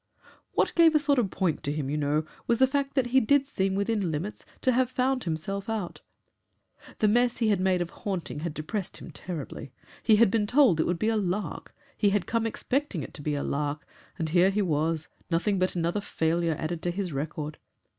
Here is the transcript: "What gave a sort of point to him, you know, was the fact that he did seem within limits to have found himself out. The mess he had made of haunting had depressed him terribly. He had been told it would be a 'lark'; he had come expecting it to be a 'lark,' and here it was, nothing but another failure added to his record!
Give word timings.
"What 0.53 0.73
gave 0.73 0.95
a 0.95 0.99
sort 0.99 1.19
of 1.19 1.29
point 1.29 1.61
to 1.61 1.71
him, 1.71 1.87
you 1.87 1.95
know, 1.95 2.25
was 2.47 2.57
the 2.57 2.65
fact 2.65 2.95
that 2.95 3.05
he 3.13 3.19
did 3.19 3.45
seem 3.45 3.75
within 3.75 4.09
limits 4.09 4.43
to 4.61 4.71
have 4.71 4.89
found 4.89 5.25
himself 5.25 5.69
out. 5.69 6.01
The 6.97 7.07
mess 7.07 7.37
he 7.37 7.49
had 7.49 7.59
made 7.59 7.83
of 7.83 7.91
haunting 7.91 8.39
had 8.39 8.55
depressed 8.55 8.97
him 8.97 9.11
terribly. 9.11 9.73
He 10.01 10.15
had 10.15 10.31
been 10.31 10.47
told 10.47 10.79
it 10.79 10.87
would 10.87 10.97
be 10.97 11.09
a 11.09 11.17
'lark'; 11.17 11.75
he 11.95 12.09
had 12.09 12.25
come 12.25 12.47
expecting 12.47 13.03
it 13.03 13.13
to 13.13 13.21
be 13.21 13.35
a 13.35 13.43
'lark,' 13.43 13.85
and 14.17 14.29
here 14.29 14.51
it 14.55 14.61
was, 14.65 15.07
nothing 15.29 15.59
but 15.59 15.75
another 15.75 16.01
failure 16.01 16.55
added 16.57 16.81
to 16.81 16.89
his 16.89 17.13
record! 17.13 17.59